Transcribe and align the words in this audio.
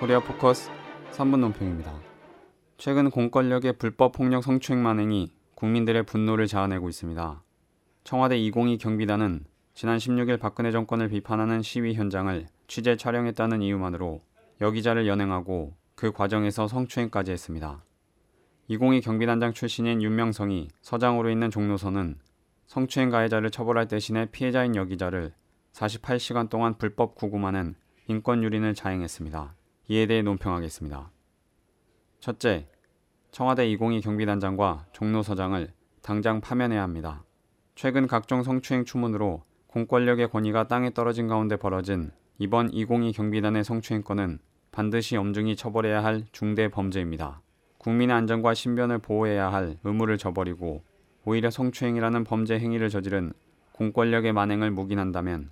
코리아 0.00 0.18
포커스 0.18 0.70
3분 1.12 1.38
논평입니다. 1.38 1.94
최근 2.78 3.10
공권력의 3.10 3.74
불법 3.78 4.10
폭력 4.12 4.42
성추행 4.42 4.82
만행이 4.82 5.32
국민들의 5.54 6.02
분노를 6.02 6.48
자아내고 6.48 6.88
있습니다. 6.88 7.42
청와대 8.02 8.36
202 8.36 8.78
경비단은 8.78 9.44
지난 9.72 9.98
16일 9.98 10.40
박근혜 10.40 10.72
정권을 10.72 11.08
비판하는 11.08 11.62
시위 11.62 11.94
현장을 11.94 12.44
취재 12.66 12.96
촬영했다는 12.96 13.62
이유만으로 13.62 14.20
여기자를 14.60 15.06
연행하고 15.06 15.74
그 15.94 16.10
과정에서 16.10 16.66
성추행까지 16.66 17.30
했습니다. 17.30 17.84
202 18.66 19.00
경비단장 19.00 19.52
출신인 19.52 20.02
윤명성이 20.02 20.68
서장으로 20.82 21.30
있는 21.30 21.52
종로서는 21.52 22.18
성추행 22.66 23.10
가해자를 23.10 23.50
처벌할 23.50 23.86
대신에 23.86 24.26
피해자인 24.26 24.74
여기자를 24.74 25.32
48시간 25.72 26.50
동안 26.50 26.76
불법 26.78 27.14
구금하는 27.14 27.76
인권 28.08 28.42
유린을 28.42 28.74
자행했습니다. 28.74 29.54
이에 29.88 30.06
대해 30.06 30.22
논평하겠습니다. 30.22 31.10
첫째, 32.20 32.66
청와대 33.30 33.68
202 33.68 34.00
경비단장과 34.00 34.86
종로서장을 34.92 35.72
당장 36.00 36.40
파면해야 36.40 36.82
합니다. 36.82 37.24
최근 37.74 38.06
각종 38.06 38.42
성추행 38.42 38.84
추문으로 38.84 39.42
공권력의 39.66 40.30
권위가 40.30 40.68
땅에 40.68 40.94
떨어진 40.94 41.28
가운데 41.28 41.56
벌어진 41.56 42.12
이번 42.38 42.72
202 42.72 43.12
경비단의 43.12 43.64
성추행 43.64 44.02
건은 44.02 44.38
반드시 44.72 45.16
엄중히 45.16 45.54
처벌해야 45.54 46.02
할 46.02 46.24
중대 46.32 46.68
범죄입니다. 46.68 47.42
국민의 47.78 48.16
안전과 48.16 48.54
신변을 48.54 48.98
보호해야 48.98 49.52
할 49.52 49.76
의무를 49.84 50.16
저버리고 50.16 50.82
오히려 51.24 51.50
성추행이라는 51.50 52.24
범죄 52.24 52.58
행위를 52.58 52.88
저지른 52.88 53.32
공권력의 53.72 54.32
만행을 54.32 54.70
묵인한다면 54.70 55.50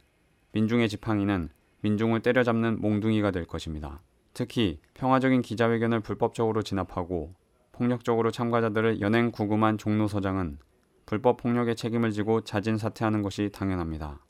민중의 0.52 0.88
지팡이는 0.88 1.50
민중을 1.82 2.20
때려잡는 2.20 2.80
몽둥이가 2.80 3.32
될 3.32 3.44
것입니다. 3.44 4.00
특히 4.34 4.80
평화적인 4.94 5.42
기자회견을 5.42 6.00
불법적으로 6.00 6.62
진압하고 6.62 7.34
폭력적으로 7.72 8.30
참가자들을 8.30 9.00
연행 9.00 9.30
구금한 9.30 9.78
종로서장은 9.78 10.58
불법 11.06 11.36
폭력의 11.38 11.76
책임을 11.76 12.12
지고 12.12 12.42
자진 12.42 12.78
사퇴하는 12.78 13.22
것이 13.22 13.50
당연합니다. 13.52 14.20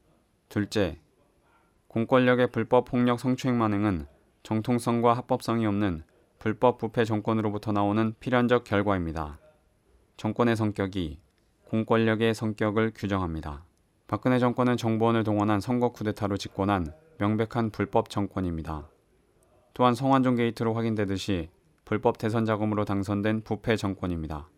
둘째, 0.49 0.99
공권력의 1.89 2.51
불법 2.51 2.87
폭력 2.87 3.21
성추행 3.21 3.59
만행은 3.59 4.07
정통성과 4.43 5.15
합법성이 5.15 5.67
없는 5.67 6.03
불법 6.39 6.79
부패 6.79 7.05
정권으로부터 7.05 7.71
나오는 7.73 8.15
필연적 8.19 8.65
결과입니다. 8.65 9.39
정권의 10.17 10.57
성격이 10.57 11.21
공권력의 11.69 12.35
성격을 12.35 12.93
규정합니다. 12.95 13.65
박근혜 14.09 14.39
정권은 14.39 14.77
정보원을 14.77 15.25
동원한 15.25 15.61
선거 15.61 15.91
쿠데타로 15.93 16.37
집권한 16.37 16.93
명백한 17.19 17.71
불법 17.71 18.11
정권입니다. 18.11 18.92
또한 19.75 19.95
성완종 19.95 20.37
게이트로 20.37 20.75
확인되듯이 20.75 21.49
불법 21.85 22.19
대선 22.19 22.45
자금으로 22.45 22.85
당선된 22.85 23.43
부패 23.43 23.77
정권입니다. 23.77 24.49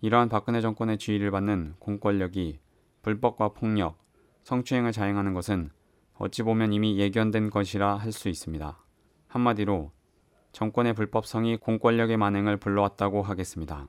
이러한 0.00 0.28
박근혜 0.28 0.60
정권의 0.60 0.98
지휘를 0.98 1.30
받는 1.30 1.74
공권력이 1.78 2.58
불법과 3.02 3.50
폭력, 3.50 3.98
성추행을 4.44 4.92
자행하는 4.92 5.34
것은 5.34 5.70
어찌 6.14 6.42
보면 6.42 6.72
이미 6.72 6.98
예견된 6.98 7.50
것이라 7.50 7.96
할 7.96 8.12
수 8.12 8.28
있습니다. 8.28 8.78
한마디로 9.28 9.90
정권의 10.52 10.94
불법성이 10.94 11.56
공권력의 11.56 12.16
만행을 12.16 12.58
불러왔다고 12.58 13.22
하겠습니다. 13.22 13.88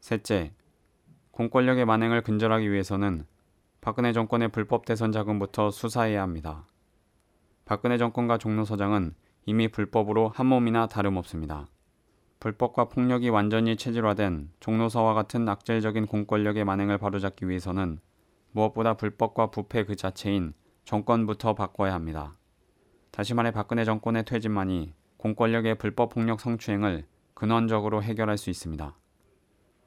셋째, 0.00 0.54
공권력의 1.32 1.84
만행을 1.84 2.22
근절하기 2.22 2.70
위해서는 2.70 3.26
박근혜 3.80 4.12
정권의 4.12 4.48
불법 4.48 4.86
대선 4.86 5.10
자금부터 5.10 5.70
수사해야 5.70 6.22
합니다. 6.22 6.66
박근혜 7.64 7.98
정권과 7.98 8.38
종로서장은 8.38 9.14
이미 9.46 9.68
불법으로 9.68 10.28
한 10.28 10.46
몸이나 10.46 10.86
다름없습니다. 10.86 11.68
불법과 12.40 12.86
폭력이 12.88 13.30
완전히 13.30 13.76
체질화된 13.76 14.50
종로서와 14.60 15.14
같은 15.14 15.48
악질적인 15.48 16.06
공권력의 16.06 16.64
만행을 16.64 16.98
바로잡기 16.98 17.48
위해서는 17.48 17.98
무엇보다 18.52 18.94
불법과 18.94 19.50
부패 19.50 19.84
그 19.84 19.96
자체인 19.96 20.54
정권부터 20.84 21.54
바꿔야 21.54 21.94
합니다. 21.94 22.36
다시 23.10 23.34
말해 23.34 23.50
박근혜 23.50 23.84
정권의 23.84 24.24
퇴진만이 24.24 24.92
공권력의 25.16 25.76
불법 25.76 26.10
폭력 26.10 26.40
성추행을 26.40 27.06
근원적으로 27.34 28.02
해결할 28.02 28.36
수 28.36 28.50
있습니다. 28.50 28.94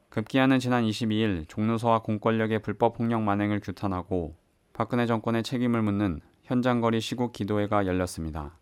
급기야는 0.09 0.59
지난 0.59 0.83
22일 0.83 1.47
종로서와 1.47 2.01
공권력의 2.01 2.61
불법 2.61 2.97
폭력 2.97 3.21
만행을 3.21 3.59
규탄하고 3.59 4.35
박근혜 4.73 5.05
정권의 5.05 5.43
책임을 5.43 5.81
묻는 5.81 6.21
현장거리 6.43 7.01
시국 7.01 7.33
기도회가 7.33 7.85
열렸습니다. 7.85 8.57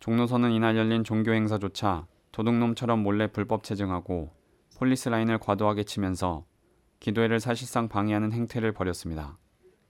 종로서는 0.00 0.52
이날 0.52 0.76
열린 0.76 1.04
종교 1.04 1.32
행사조차 1.32 2.06
도둑놈처럼 2.32 3.02
몰래 3.02 3.26
불법 3.26 3.64
채증하고 3.64 4.30
폴리스 4.76 5.08
라인을 5.08 5.38
과도하게 5.38 5.84
치면서 5.84 6.44
기도회를 7.00 7.40
사실상 7.40 7.88
방해하는 7.88 8.32
행태를 8.32 8.72
벌였습니다. 8.72 9.38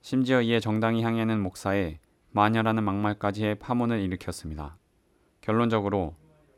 심지어 0.00 0.40
이에 0.40 0.60
정당이 0.60 1.02
향해는 1.02 1.40
목사의 1.40 1.98
마녀라는 2.30 2.84
막말까지의 2.84 3.56
파문을 3.56 4.00
일으켰습니다. 4.00 4.76
결론적으로 5.40 6.14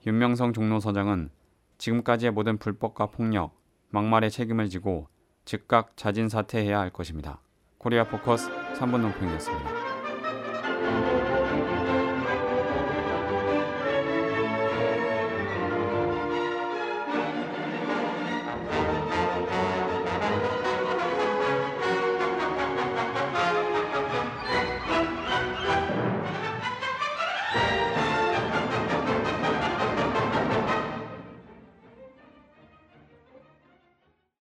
윤명성 0.06 0.52
종로서장은 0.52 1.30
지금까지의 1.78 2.32
모든 2.32 2.58
불법과 2.58 3.06
폭력, 3.06 3.58
막말의 3.90 4.30
책임을 4.30 4.68
지고 4.68 5.08
즉각 5.44 5.96
자진 5.96 6.28
사퇴해야 6.28 6.78
할 6.78 6.90
것입니다. 6.90 7.40
코리아 7.78 8.04
포커스 8.04 8.50
3분 8.50 9.00
논평이었습니다. 9.00 9.77